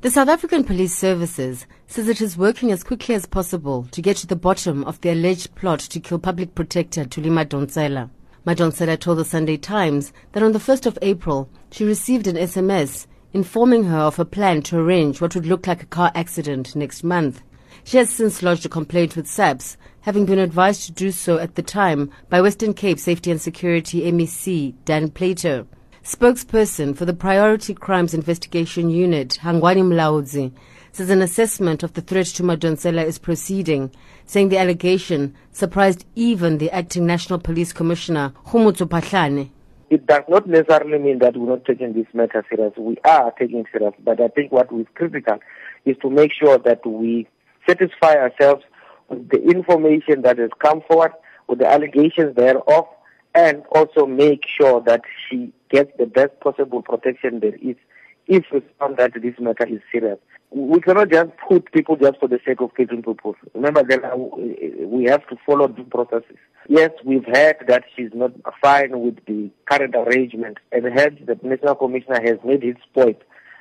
[0.00, 4.16] The South African Police Services says it is working as quickly as possible to get
[4.18, 8.08] to the bottom of the alleged plot to kill public protector Thuli Madonsela.
[8.46, 13.08] Madonsela told the Sunday Times that on the 1st of April, she received an SMS
[13.32, 17.02] informing her of a plan to arrange what would look like a car accident next
[17.02, 17.42] month.
[17.82, 21.56] She has since lodged a complaint with SAPS, having been advised to do so at
[21.56, 25.66] the time by Western Cape Safety and Security MEC Dan Plato.
[26.08, 30.52] Spokesperson for the Priority Crimes Investigation Unit, Hangwani Mulaudzi,
[30.90, 33.90] says an assessment of the threat to Madonsela is proceeding,
[34.24, 39.50] saying the allegation surprised even the acting National Police Commissioner, Khomotso Phahlane.
[39.90, 42.72] It does not necessarily mean that we're not taking this matter serious.
[42.78, 45.40] We are taking it serious, but I think what is critical
[45.84, 47.28] is to make sure that we
[47.68, 48.64] satisfy ourselves
[49.10, 51.12] with the information that has come forward,
[51.48, 52.86] with the allegations thereof,
[53.38, 57.76] and also make sure that she gets the best possible protection there is
[58.26, 60.18] if we found that this matter is serious.
[60.50, 63.36] We cannot just put people just for the sake of killing people.
[63.54, 66.36] Remember, that we have to follow due processes.
[66.68, 71.48] Yes, we've heard that she's not fine with the current arrangement, and heard that the
[71.48, 73.18] National Commissioner has made his point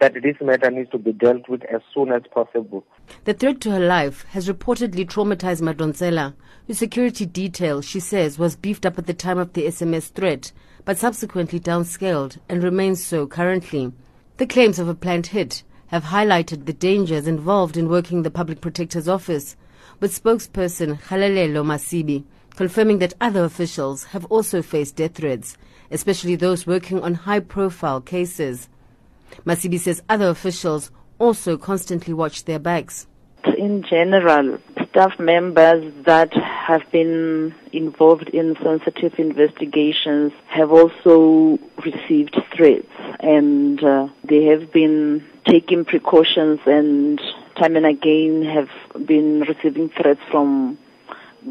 [0.00, 2.84] that this matter needs to be dealt with as soon as possible.
[3.24, 6.34] The threat to her life has reportedly traumatized Madonsela,
[6.66, 10.52] whose security detail, she says, was beefed up at the time of the SMS threat,
[10.84, 13.92] but subsequently downscaled and remains so currently.
[14.36, 18.60] The claims of a planned hit have highlighted the dangers involved in working the Public
[18.60, 19.56] Protector's Office,
[20.00, 22.24] with spokesperson Kgalalelo Masibi
[22.58, 25.56] confirming that other officials have also faced death threats,
[25.92, 28.68] especially those working on high profile cases.
[29.44, 33.06] Masibi says other officials also constantly watch their bags.
[33.56, 34.58] In general,
[34.90, 42.88] staff members that have been involved in sensitive investigations have also received threats
[43.20, 47.20] and uh, they have been taking precautions and
[47.56, 48.70] time and again have
[49.06, 50.76] been receiving threats from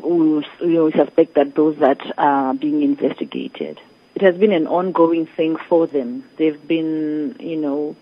[0.03, 3.79] we, we suspect that those that are being investigated
[4.17, 6.23] it has been an ongoing thing for them.
[6.37, 7.95] They've been, you know,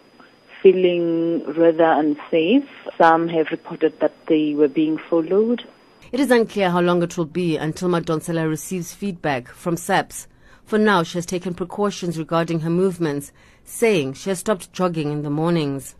[0.62, 2.70] feeling rather unsafe.
[2.98, 5.68] Some have reported that they were being followed.
[6.14, 10.30] It is unclear how long it will be until Madonsela receives feedback from SAPS.
[10.64, 13.34] For now, she has taken precautions regarding her movements,
[13.66, 15.96] saying she has stopped jogging in the mornings.